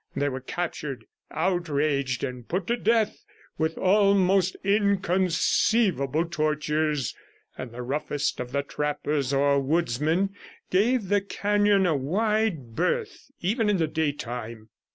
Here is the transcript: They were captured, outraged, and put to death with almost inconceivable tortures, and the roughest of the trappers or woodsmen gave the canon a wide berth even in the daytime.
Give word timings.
They 0.15 0.29
were 0.29 0.41
captured, 0.41 1.05
outraged, 1.29 2.23
and 2.23 2.47
put 2.49 2.65
to 2.65 2.75
death 2.75 3.23
with 3.59 3.77
almost 3.77 4.57
inconceivable 4.63 6.25
tortures, 6.25 7.13
and 7.55 7.69
the 7.71 7.83
roughest 7.83 8.39
of 8.39 8.51
the 8.51 8.63
trappers 8.63 9.31
or 9.31 9.59
woodsmen 9.59 10.31
gave 10.71 11.09
the 11.09 11.21
canon 11.21 11.85
a 11.85 11.95
wide 11.95 12.75
berth 12.75 13.29
even 13.41 13.69
in 13.69 13.77
the 13.77 13.85
daytime. 13.85 14.69